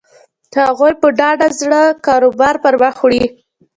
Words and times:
هغوی 0.65 0.93
په 1.01 1.07
ډاډه 1.17 1.47
زړه 1.59 1.81
کاروبار 2.05 2.55
پر 2.63 2.73
مخ 2.81 2.95
وړي. 3.01 3.23